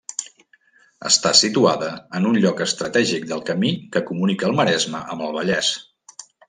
[1.09, 1.91] Està situada
[2.21, 5.75] en un lloc estratègic del camí que comunica el Maresme amb el Vallès.